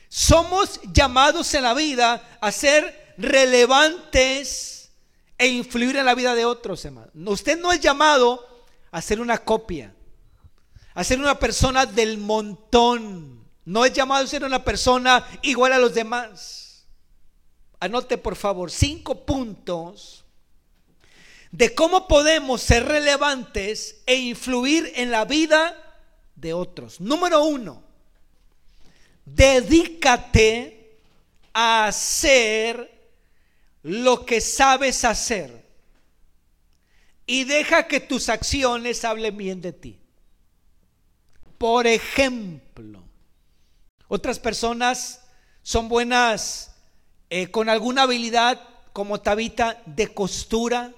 Somos 0.09 0.79
llamados 0.93 1.53
en 1.55 1.63
la 1.63 1.73
vida 1.73 2.37
a 2.39 2.51
ser 2.51 3.15
relevantes 3.17 4.91
e 5.37 5.47
influir 5.47 5.97
en 5.97 6.05
la 6.05 6.13
vida 6.13 6.35
de 6.35 6.45
otros, 6.45 6.85
hermanos. 6.85 7.11
Usted 7.15 7.59
no 7.59 7.73
es 7.73 7.79
llamado 7.79 8.47
a 8.91 9.01
ser 9.01 9.19
una 9.19 9.39
copia, 9.39 9.93
a 10.93 11.03
ser 11.03 11.19
una 11.19 11.39
persona 11.39 11.87
del 11.87 12.19
montón. 12.19 13.42
No 13.65 13.85
es 13.85 13.93
llamado 13.93 14.23
a 14.23 14.27
ser 14.27 14.43
una 14.43 14.63
persona 14.63 15.25
igual 15.41 15.73
a 15.73 15.79
los 15.79 15.93
demás. 15.93 16.85
Anote 17.79 18.17
por 18.17 18.35
favor 18.35 18.71
cinco 18.71 19.25
puntos 19.25 20.23
de 21.51 21.75
cómo 21.75 22.07
podemos 22.07 22.61
ser 22.61 22.85
relevantes 22.85 24.01
e 24.05 24.15
influir 24.15 24.91
en 24.95 25.11
la 25.11 25.25
vida 25.25 26.01
de 26.35 26.53
otros. 26.53 26.99
Número 26.99 27.43
uno, 27.43 27.83
dedícate 29.25 30.97
a 31.53 31.85
hacer 31.85 32.91
lo 33.83 34.25
que 34.25 34.41
sabes 34.41 35.05
hacer 35.05 35.63
y 37.25 37.43
deja 37.43 37.87
que 37.87 37.99
tus 37.99 38.29
acciones 38.29 39.05
hablen 39.05 39.37
bien 39.37 39.61
de 39.61 39.73
ti. 39.73 39.99
Por 41.57 41.85
ejemplo, 41.85 42.62
otras 44.07 44.39
personas 44.39 45.21
son 45.61 45.89
buenas 45.89 46.71
eh, 47.29 47.49
con 47.49 47.69
alguna 47.69 48.03
habilidad 48.03 48.61
como 48.91 49.21
Tabita 49.21 49.81
de 49.85 50.13
costura 50.13 50.91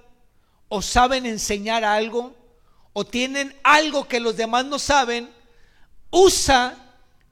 o 0.67 0.81
saben 0.81 1.25
enseñar 1.25 1.85
algo 1.85 2.35
o 2.93 3.05
tienen 3.05 3.55
algo 3.63 4.07
que 4.07 4.19
los 4.19 4.35
demás 4.35 4.65
no 4.65 4.79
saben. 4.79 5.29
Usa 6.09 6.77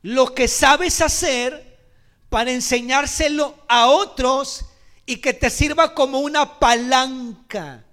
lo 0.02 0.34
que 0.34 0.48
sabes 0.48 1.02
hacer 1.02 1.80
para 2.30 2.52
enseñárselo 2.52 3.56
a 3.68 3.88
otros 3.88 4.66
y 5.06 5.18
que 5.18 5.34
te 5.34 5.50
sirva 5.50 5.94
como 5.94 6.20
una 6.20 6.60
palanca 6.60 7.84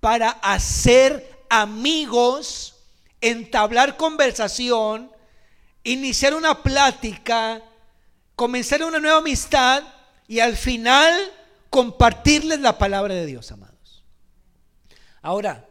para 0.00 0.30
hacer 0.30 1.38
amigos, 1.48 2.76
entablar 3.20 3.96
conversación, 3.96 5.10
iniciar 5.92 6.34
una 6.34 6.62
plática, 6.62 7.62
comenzar 8.36 8.82
una 8.84 8.98
nueva 8.98 9.18
amistad 9.18 9.82
y 10.26 10.40
al 10.40 10.56
final 10.56 11.14
compartirles 11.70 12.60
la 12.60 12.78
palabra 12.78 13.14
de 13.14 13.26
Dios, 13.26 13.50
amados. 13.50 14.04
Ahora, 15.22 15.66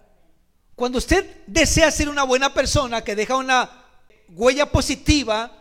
cuando 0.75 0.97
usted 0.97 1.43
desea 1.47 1.91
ser 1.91 2.09
una 2.09 2.23
buena 2.23 2.53
persona 2.53 3.03
que 3.03 3.15
deja 3.15 3.35
una 3.35 3.85
huella 4.29 4.71
positiva, 4.71 5.51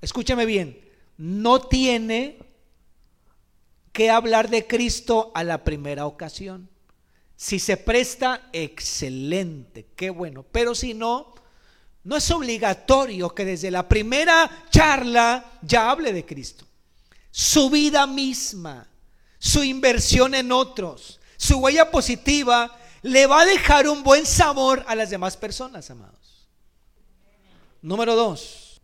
escúcheme 0.00 0.46
bien, 0.46 0.80
no 1.16 1.60
tiene 1.60 2.38
que 3.92 4.10
hablar 4.10 4.48
de 4.48 4.66
Cristo 4.66 5.32
a 5.34 5.42
la 5.42 5.64
primera 5.64 6.06
ocasión. 6.06 6.68
Si 7.36 7.58
se 7.58 7.76
presta, 7.76 8.48
excelente, 8.52 9.86
qué 9.96 10.10
bueno. 10.10 10.44
Pero 10.50 10.74
si 10.74 10.94
no, 10.94 11.34
no 12.08 12.16
es 12.16 12.30
obligatorio 12.30 13.34
que 13.34 13.44
desde 13.44 13.70
la 13.70 13.86
primera 13.86 14.64
charla 14.70 15.44
ya 15.60 15.90
hable 15.90 16.10
de 16.14 16.24
Cristo. 16.24 16.64
Su 17.30 17.68
vida 17.68 18.06
misma, 18.06 18.88
su 19.38 19.62
inversión 19.62 20.34
en 20.34 20.50
otros, 20.50 21.20
su 21.36 21.58
huella 21.58 21.90
positiva, 21.90 22.74
le 23.02 23.26
va 23.26 23.42
a 23.42 23.44
dejar 23.44 23.86
un 23.86 24.02
buen 24.02 24.24
sabor 24.24 24.82
a 24.88 24.94
las 24.94 25.10
demás 25.10 25.36
personas, 25.36 25.90
amados. 25.90 26.48
Número 27.82 28.16
dos, 28.16 28.80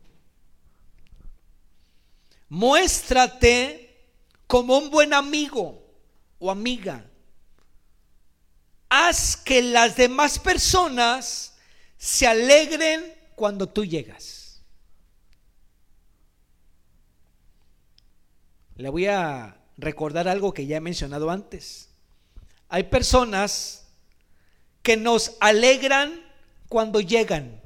muéstrate 2.50 4.04
como 4.46 4.76
un 4.76 4.90
buen 4.90 5.14
amigo 5.14 5.82
o 6.38 6.50
amiga 6.50 7.02
haz 8.90 9.34
que 9.34 9.62
las 9.62 9.96
demás 9.96 10.38
personas 10.38 11.54
se 11.96 12.26
alegren 12.26 13.13
cuando 13.34 13.68
tú 13.68 13.84
llegas. 13.84 14.62
Le 18.76 18.88
voy 18.88 19.06
a 19.06 19.56
recordar 19.76 20.28
algo 20.28 20.52
que 20.52 20.66
ya 20.66 20.76
he 20.78 20.80
mencionado 20.80 21.30
antes. 21.30 21.90
Hay 22.68 22.84
personas 22.84 23.86
que 24.82 24.96
nos 24.96 25.36
alegran 25.40 26.20
cuando 26.68 27.00
llegan. 27.00 27.60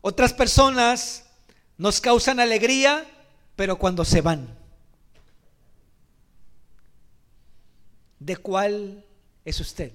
Otras 0.00 0.32
personas 0.32 1.24
nos 1.76 2.00
causan 2.00 2.38
alegría, 2.38 3.06
pero 3.56 3.76
cuando 3.76 4.04
se 4.04 4.20
van. 4.20 4.56
¿De 8.18 8.36
cuál 8.36 9.04
es 9.44 9.60
usted. 9.60 9.92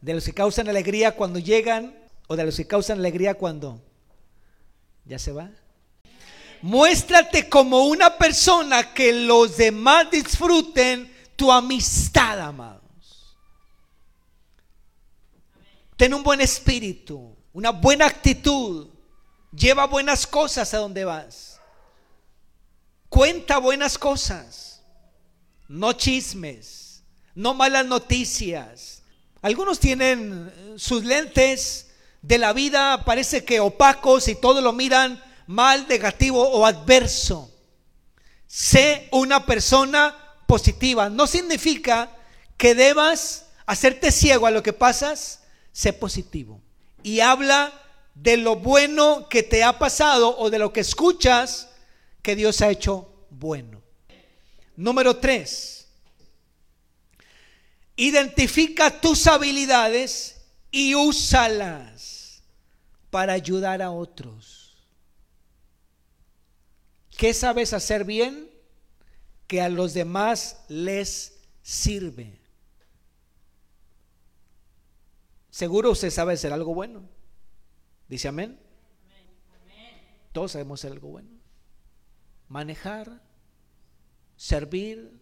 De 0.00 0.14
los 0.14 0.24
que 0.24 0.32
causan 0.32 0.68
alegría 0.68 1.14
cuando 1.14 1.38
llegan 1.38 2.03
o 2.26 2.36
de 2.36 2.44
los 2.44 2.56
que 2.56 2.66
causan 2.66 2.98
alegría 2.98 3.34
cuando 3.34 3.80
ya 5.04 5.18
se 5.18 5.32
va. 5.32 5.50
Muéstrate 6.62 7.48
como 7.48 7.84
una 7.84 8.16
persona 8.16 8.94
que 8.94 9.12
los 9.12 9.56
demás 9.56 10.10
disfruten 10.10 11.12
tu 11.36 11.52
amistad, 11.52 12.40
amados. 12.40 13.36
Ten 15.96 16.14
un 16.14 16.22
buen 16.22 16.40
espíritu, 16.40 17.36
una 17.52 17.70
buena 17.70 18.06
actitud. 18.06 18.88
Lleva 19.52 19.86
buenas 19.86 20.26
cosas 20.26 20.72
a 20.74 20.78
donde 20.78 21.04
vas. 21.04 21.60
Cuenta 23.08 23.58
buenas 23.58 23.96
cosas, 23.96 24.82
no 25.68 25.92
chismes 25.92 26.84
no 27.34 27.54
malas 27.54 27.86
noticias. 27.86 29.02
Algunos 29.42 29.78
tienen 29.78 30.74
sus 30.76 31.04
lentes 31.04 31.90
de 32.24 32.38
la 32.38 32.54
vida, 32.54 33.04
parece 33.04 33.44
que 33.44 33.60
opacos 33.60 34.28
y 34.28 34.34
todo 34.34 34.62
lo 34.62 34.72
miran 34.72 35.22
mal, 35.46 35.86
negativo 35.86 36.42
o 36.42 36.64
adverso. 36.64 37.50
Sé 38.46 39.08
una 39.12 39.44
persona 39.44 40.16
positiva. 40.46 41.10
No 41.10 41.26
significa 41.26 42.10
que 42.56 42.74
debas 42.74 43.46
hacerte 43.66 44.10
ciego 44.10 44.46
a 44.46 44.50
lo 44.50 44.62
que 44.62 44.72
pasas, 44.72 45.42
sé 45.72 45.92
positivo. 45.92 46.62
Y 47.02 47.20
habla 47.20 47.72
de 48.14 48.38
lo 48.38 48.56
bueno 48.56 49.28
que 49.28 49.42
te 49.42 49.62
ha 49.62 49.78
pasado 49.78 50.38
o 50.38 50.48
de 50.48 50.58
lo 50.58 50.72
que 50.72 50.80
escuchas 50.80 51.68
que 52.22 52.36
Dios 52.36 52.62
ha 52.62 52.70
hecho 52.70 53.26
bueno. 53.28 53.82
Número 54.76 55.16
tres, 55.18 55.74
Identifica 57.96 59.00
tus 59.00 59.28
habilidades 59.28 60.34
y 60.72 60.96
úsalas 60.96 62.13
para 63.14 63.34
ayudar 63.34 63.80
a 63.80 63.92
otros. 63.92 64.76
¿Qué 67.16 67.32
sabes 67.32 67.72
hacer 67.72 68.04
bien? 68.04 68.50
Que 69.46 69.60
a 69.60 69.68
los 69.68 69.94
demás 69.94 70.64
les 70.66 71.38
sirve. 71.62 72.40
Seguro 75.48 75.92
usted 75.92 76.10
sabe 76.10 76.32
hacer 76.32 76.52
algo 76.52 76.74
bueno. 76.74 77.08
Dice 78.08 78.26
amén. 78.26 78.58
Todos 80.32 80.50
sabemos 80.50 80.80
hacer 80.80 80.90
algo 80.90 81.10
bueno. 81.10 81.30
Manejar, 82.48 83.22
servir, 84.34 85.20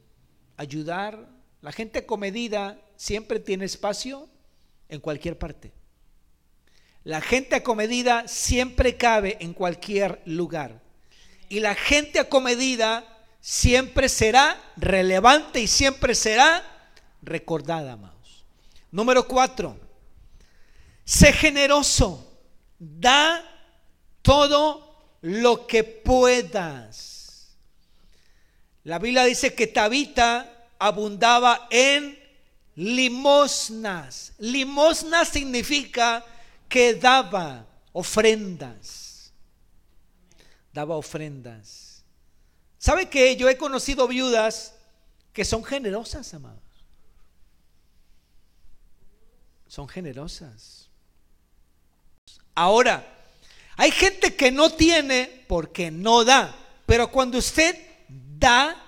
ayudar, 0.56 1.28
la 1.60 1.72
gente 1.72 2.06
comedida 2.06 2.80
siempre 2.96 3.38
tiene 3.38 3.66
espacio 3.66 4.30
en 4.88 4.98
cualquier 4.98 5.38
parte. 5.38 5.74
La 7.04 7.20
gente 7.20 7.56
acomedida 7.56 8.28
siempre 8.28 8.96
cabe 8.96 9.36
en 9.40 9.54
cualquier 9.54 10.22
lugar. 10.24 10.80
Y 11.48 11.60
la 11.60 11.74
gente 11.74 12.20
acomedida 12.20 13.04
siempre 13.40 14.08
será 14.08 14.56
relevante 14.76 15.60
y 15.60 15.66
siempre 15.66 16.14
será 16.14 16.64
recordada, 17.22 17.92
amados. 17.92 18.44
Número 18.90 19.26
cuatro, 19.26 19.76
sé 21.04 21.32
generoso, 21.32 22.38
da 22.78 23.42
todo 24.22 25.16
lo 25.22 25.66
que 25.66 25.82
puedas. 25.82 27.56
La 28.84 28.98
Biblia 28.98 29.24
dice 29.24 29.54
que 29.54 29.66
Tabita 29.66 30.68
abundaba 30.78 31.68
en 31.70 32.18
limosnas. 32.74 34.32
Limosna 34.38 35.24
significa 35.24 36.24
que 36.72 36.94
daba 36.94 37.66
ofrendas. 37.92 39.30
Daba 40.72 40.96
ofrendas. 40.96 42.02
¿Sabe 42.78 43.10
que 43.10 43.36
yo 43.36 43.46
he 43.50 43.58
conocido 43.58 44.08
viudas 44.08 44.74
que 45.34 45.44
son 45.44 45.62
generosas, 45.62 46.32
amados? 46.32 46.62
Son 49.68 49.86
generosas. 49.86 50.88
Ahora, 52.54 53.06
hay 53.76 53.90
gente 53.90 54.34
que 54.34 54.50
no 54.50 54.70
tiene 54.70 55.44
porque 55.48 55.90
no 55.90 56.24
da, 56.24 56.56
pero 56.86 57.12
cuando 57.12 57.36
usted 57.36 57.76
da, 58.08 58.82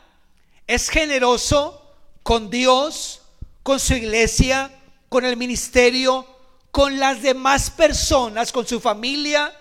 es 0.66 0.88
generoso, 0.88 1.82
con 2.22 2.48
Dios, 2.48 3.20
con 3.62 3.78
su 3.78 3.92
iglesia, 3.92 4.70
con 5.10 5.26
el 5.26 5.36
ministerio, 5.36 6.33
con 6.74 6.98
las 6.98 7.22
demás 7.22 7.70
personas, 7.70 8.50
con 8.50 8.66
su 8.66 8.80
familia, 8.80 9.56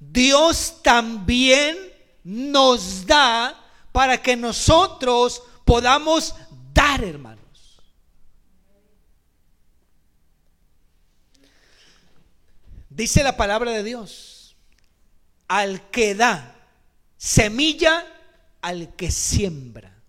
Dios 0.00 0.82
también 0.82 1.78
nos 2.24 3.06
da 3.06 3.56
para 3.92 4.20
que 4.20 4.34
nosotros 4.34 5.44
podamos 5.64 6.34
dar, 6.74 7.04
hermanos. 7.04 7.80
Dice 12.90 13.22
la 13.22 13.36
palabra 13.36 13.70
de 13.70 13.84
Dios, 13.84 14.56
al 15.46 15.88
que 15.92 16.16
da 16.16 16.66
semilla, 17.16 18.04
al 18.60 18.92
que 18.96 19.12
siembra. 19.12 20.02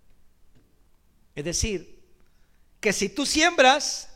Es 1.35 1.45
decir, 1.45 2.03
que 2.79 2.93
si 2.93 3.09
tú 3.09 3.27
siembras, 3.27 4.09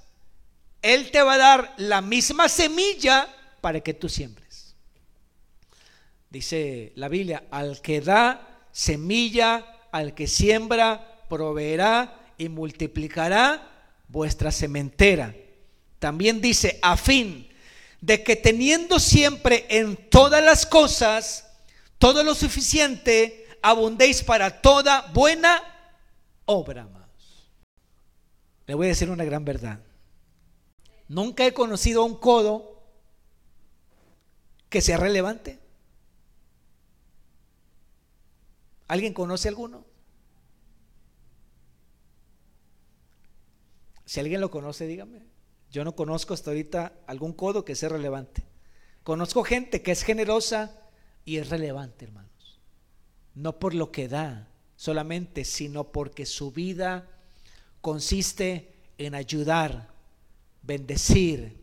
Él 0.82 1.12
te 1.12 1.22
va 1.22 1.34
a 1.34 1.38
dar 1.38 1.74
la 1.78 2.02
misma 2.02 2.50
semilla 2.50 3.28
para 3.62 3.82
que 3.82 3.94
tú 3.94 4.10
siembres. 4.10 4.76
Dice 6.30 6.94
la 6.96 7.08
Biblia, 7.08 7.44
al 7.52 7.82
que 7.82 8.02
da 8.02 8.66
semilla, 8.72 9.66
al 9.92 10.14
que 10.14 10.28
siembra, 10.28 11.26
proveerá 11.30 12.34
y 12.38 12.50
multiplicará 12.50 13.70
vuestra 14.08 14.52
sementera. 14.52 15.36
También 16.00 16.42
dice, 16.42 16.80
a 16.82 16.98
fin 16.98 17.48
de 18.00 18.24
que 18.24 18.36
teniendo 18.36 19.00
siempre 19.00 19.66
en 19.70 19.96
todas 20.10 20.44
las 20.44 20.66
cosas 20.66 21.48
todo 22.00 22.24
lo 22.24 22.34
suficiente, 22.34 23.46
abundéis 23.62 24.24
para 24.24 24.62
toda 24.62 25.04
buena 25.14 25.62
obra. 26.46 26.88
Le 28.66 28.74
voy 28.74 28.88
a 28.88 28.90
decir 28.90 29.10
una 29.10 29.26
gran 29.26 29.46
verdad. 29.46 29.80
Nunca 31.12 31.46
he 31.46 31.54
conocido 31.54 32.04
a 32.04 32.06
un 32.06 32.16
codo 32.16 32.82
que 34.70 34.80
sea 34.80 34.96
relevante. 34.96 35.60
¿Alguien 38.88 39.14
conoce 39.14 39.50
alguno? 39.50 39.84
Si 44.06 44.22
alguien 44.22 44.40
lo 44.40 44.50
conoce, 44.52 44.88
dígame. 44.88 45.24
Yo 45.70 45.84
no 45.84 45.98
conozco 45.98 46.34
hasta 46.34 46.52
ahorita 46.52 46.94
algún 47.08 47.34
codo 47.34 47.66
que 47.66 47.76
sea 47.76 47.90
relevante. 47.90 48.46
Conozco 49.04 49.44
gente 49.44 49.82
que 49.82 49.92
es 49.92 50.04
generosa 50.04 50.80
y 51.26 51.40
es 51.40 51.50
relevante, 51.50 52.06
hermanos. 52.06 52.62
No 53.36 53.60
por 53.60 53.74
lo 53.74 53.92
que 53.92 54.08
da 54.08 54.48
solamente, 54.78 55.44
sino 55.44 55.92
porque 55.92 56.26
su 56.26 56.54
vida 56.54 57.10
consiste 57.82 58.74
en 58.98 59.14
ayudar, 59.14 59.91
bendecir, 60.62 61.58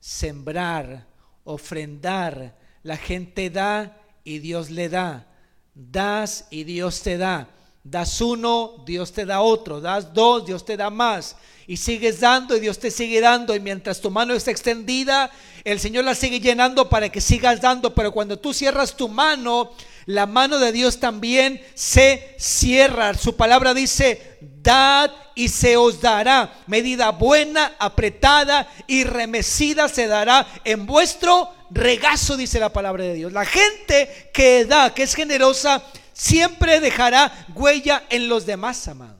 sembrar, 0.00 1.06
ofrendar. 1.44 2.56
La 2.82 2.96
gente 2.96 3.50
da 3.50 3.96
y 4.24 4.38
Dios 4.38 4.70
le 4.70 4.88
da. 4.88 5.26
Das 5.74 6.46
y 6.50 6.64
Dios 6.64 7.02
te 7.02 7.18
da. 7.18 7.48
Das 7.82 8.20
uno, 8.20 8.82
Dios 8.86 9.12
te 9.12 9.26
da 9.26 9.40
otro. 9.42 9.80
Das 9.80 10.14
dos, 10.14 10.46
Dios 10.46 10.64
te 10.64 10.76
da 10.76 10.90
más. 10.90 11.36
Y 11.66 11.76
sigues 11.76 12.20
dando 12.20 12.56
y 12.56 12.60
Dios 12.60 12.78
te 12.78 12.90
sigue 12.90 13.20
dando. 13.20 13.54
Y 13.54 13.60
mientras 13.60 14.00
tu 14.00 14.10
mano 14.10 14.34
está 14.34 14.50
extendida, 14.50 15.30
el 15.64 15.80
Señor 15.80 16.04
la 16.04 16.14
sigue 16.14 16.40
llenando 16.40 16.88
para 16.88 17.10
que 17.10 17.20
sigas 17.20 17.60
dando. 17.60 17.94
Pero 17.94 18.12
cuando 18.12 18.38
tú 18.38 18.54
cierras 18.54 18.96
tu 18.96 19.08
mano, 19.08 19.72
la 20.06 20.26
mano 20.26 20.58
de 20.58 20.72
Dios 20.72 21.00
también 21.00 21.62
se 21.74 22.34
cierra. 22.38 23.14
Su 23.14 23.36
palabra 23.36 23.74
dice, 23.74 24.38
dad 24.40 25.10
y 25.34 25.48
se 25.48 25.76
os 25.76 26.00
dará. 26.00 26.54
Medida 26.66 27.10
buena, 27.10 27.74
apretada 27.78 28.68
y 28.86 29.04
remecida 29.04 29.88
se 29.88 30.06
dará 30.06 30.46
en 30.64 30.86
vuestro 30.86 31.52
regazo, 31.70 32.36
dice 32.36 32.60
la 32.60 32.72
palabra 32.72 33.04
de 33.04 33.14
Dios. 33.14 33.32
La 33.32 33.44
gente 33.44 34.30
que 34.32 34.64
da, 34.64 34.94
que 34.94 35.04
es 35.04 35.14
generosa, 35.14 35.82
siempre 36.12 36.80
dejará 36.80 37.46
huella 37.54 38.04
en 38.10 38.28
los 38.28 38.46
demás, 38.46 38.86
amados. 38.88 39.18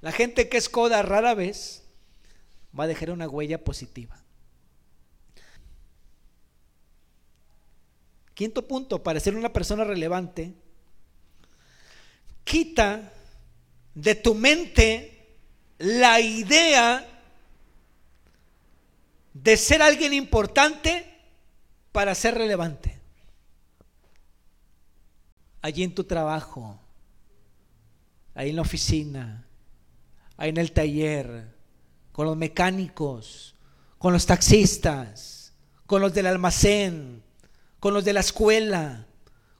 La 0.00 0.12
gente 0.12 0.48
que 0.48 0.58
es 0.58 0.68
coda 0.68 1.02
rara 1.02 1.34
vez 1.34 1.82
va 2.78 2.84
a 2.84 2.88
dejar 2.88 3.10
una 3.10 3.28
huella 3.28 3.58
positiva. 3.58 4.23
Quinto 8.34 8.66
punto, 8.66 9.02
para 9.02 9.20
ser 9.20 9.36
una 9.36 9.52
persona 9.52 9.84
relevante, 9.84 10.54
quita 12.44 13.12
de 13.94 14.14
tu 14.14 14.34
mente 14.34 15.38
la 15.78 16.20
idea 16.20 17.08
de 19.32 19.56
ser 19.56 19.82
alguien 19.82 20.12
importante 20.12 21.04
para 21.92 22.14
ser 22.14 22.34
relevante. 22.34 23.00
Allí 25.60 25.82
en 25.82 25.94
tu 25.94 26.04
trabajo, 26.04 26.78
ahí 28.34 28.50
en 28.50 28.56
la 28.56 28.62
oficina, 28.62 29.46
ahí 30.36 30.50
en 30.50 30.58
el 30.58 30.72
taller, 30.72 31.54
con 32.12 32.26
los 32.26 32.36
mecánicos, 32.36 33.56
con 33.98 34.12
los 34.12 34.26
taxistas, 34.26 35.52
con 35.86 36.00
los 36.00 36.14
del 36.14 36.26
almacén, 36.26 37.23
con 37.84 37.92
los 37.92 38.02
de 38.02 38.14
la 38.14 38.20
escuela, 38.20 39.04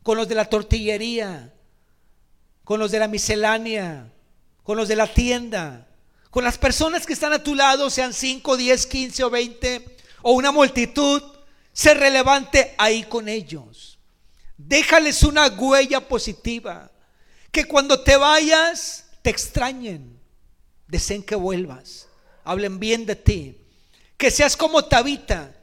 con 0.03 0.17
los 0.17 0.27
de 0.27 0.35
la 0.35 0.47
tortillería, 0.47 1.53
con 2.65 2.81
los 2.81 2.91
de 2.91 2.99
la 2.99 3.07
miscelánea, 3.07 4.15
con 4.63 4.79
los 4.79 4.89
de 4.89 4.97
la 4.97 5.13
tienda, 5.13 5.89
con 6.31 6.43
las 6.43 6.57
personas 6.57 7.05
que 7.05 7.13
están 7.13 7.35
a 7.35 7.43
tu 7.43 7.55
lado, 7.55 7.91
sean 7.91 8.15
5, 8.15 8.57
10, 8.57 8.87
15 8.87 9.25
o 9.25 9.29
20, 9.29 9.97
o 10.23 10.33
una 10.33 10.53
multitud, 10.53 11.23
ser 11.75 11.99
relevante 11.99 12.75
ahí 12.79 13.03
con 13.03 13.29
ellos. 13.29 13.99
Déjales 14.57 15.23
una 15.23 15.49
huella 15.49 16.09
positiva. 16.09 16.91
Que 17.53 17.67
cuando 17.67 18.01
te 18.05 18.17
vayas, 18.17 19.05
te 19.21 19.29
extrañen. 19.29 20.19
Deseen 20.89 21.23
que 21.23 21.35
vuelvas. 21.35 22.09
Hablen 22.43 22.81
bien 22.81 23.05
de 23.05 23.17
ti. 23.17 23.59
Que 24.17 24.31
seas 24.31 24.57
como 24.57 24.87
Tabita. 24.87 25.55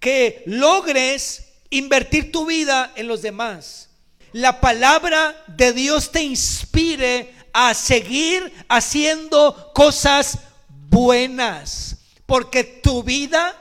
Que 0.00 0.42
logres 0.46 1.47
invertir 1.70 2.32
tu 2.32 2.46
vida 2.46 2.92
en 2.96 3.08
los 3.08 3.22
demás. 3.22 3.90
La 4.32 4.60
palabra 4.60 5.44
de 5.46 5.72
Dios 5.72 6.10
te 6.10 6.22
inspire 6.22 7.34
a 7.52 7.74
seguir 7.74 8.52
haciendo 8.68 9.72
cosas 9.74 10.38
buenas, 10.68 11.96
porque 12.26 12.64
tu 12.64 13.02
vida 13.02 13.56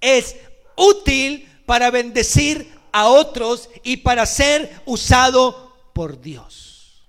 es 0.00 0.36
útil 0.76 1.48
para 1.66 1.90
bendecir 1.90 2.72
a 2.92 3.08
otros 3.08 3.68
y 3.82 3.98
para 3.98 4.24
ser 4.24 4.80
usado 4.86 5.74
por 5.92 6.20
Dios. 6.20 7.02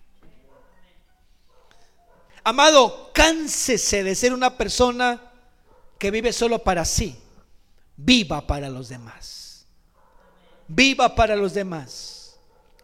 Amado, 2.44 3.12
cánsese 3.14 4.04
de 4.04 4.16
ser 4.16 4.34
una 4.34 4.58
persona 4.58 5.32
que 5.98 6.12
vive 6.12 6.32
solo 6.32 6.60
para 6.60 6.86
sí, 6.86 7.16
viva 7.98 8.46
para 8.46 8.70
los 8.70 8.90
demás. 8.90 9.45
Viva 10.68 11.14
para 11.16 11.36
los 11.36 11.54
demás. 11.54 12.36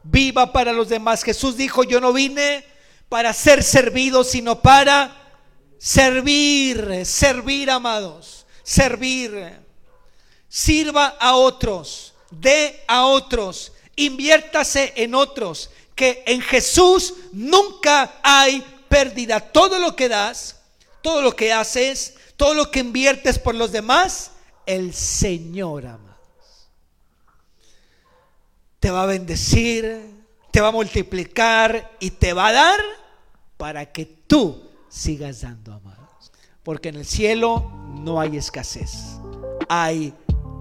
Viva 0.04 0.52
para 0.52 0.72
los 0.72 0.90
demás. 0.90 1.24
Jesús 1.24 1.58
dijo, 1.58 1.84
yo 1.84 2.00
no 2.00 2.14
vine 2.14 2.64
para 3.10 3.34
ser 3.34 3.64
servido, 3.64 4.24
sino 4.24 4.62
para 4.62 5.16
servir, 5.78 7.06
servir, 7.06 7.70
amados, 7.70 8.46
servir. 8.64 9.60
Sirva 10.48 11.16
a 11.20 11.36
otros, 11.36 12.14
dé 12.30 12.84
a 12.88 13.06
otros, 13.06 13.72
inviértase 13.96 14.94
en 14.98 15.16
otros, 15.16 15.70
que 15.96 16.24
en 16.26 16.42
Jesús 16.42 17.14
nunca 17.32 18.20
hay 18.22 18.64
pérdida. 18.90 19.40
Todo 19.40 19.80
lo 19.80 19.96
que 19.96 20.10
das, 20.10 20.58
todo 21.02 21.22
lo 21.22 21.36
que 21.36 21.54
haces, 21.54 22.16
todo 22.36 22.54
lo 22.54 22.70
que 22.70 22.80
inviertes 22.80 23.40
por 23.40 23.56
los 23.56 23.72
demás, 23.72 24.32
el 24.66 24.94
Señor 24.94 25.86
ama 25.86 26.11
te 28.82 28.90
va 28.90 29.04
a 29.04 29.06
bendecir, 29.06 30.02
te 30.50 30.60
va 30.60 30.70
a 30.70 30.72
multiplicar 30.72 31.92
y 32.00 32.10
te 32.10 32.34
va 32.34 32.48
a 32.48 32.52
dar 32.52 32.80
para 33.56 33.92
que 33.92 34.06
tú 34.06 34.70
sigas 34.90 35.42
dando, 35.42 35.74
amados. 35.74 36.32
Porque 36.64 36.90
en 36.90 36.96
el 36.96 37.06
cielo 37.06 37.72
no 38.04 38.20
hay 38.20 38.38
escasez, 38.38 39.20
hay 39.70 40.14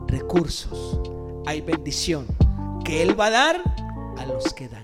recursos, 0.06 1.00
hay 1.46 1.62
bendición 1.62 2.26
que 2.85 3.02
Él 3.02 3.18
va 3.18 3.26
a 3.26 3.30
dar 3.30 3.62
a 4.18 4.26
los 4.26 4.52
que 4.52 4.68
dan. 4.68 4.79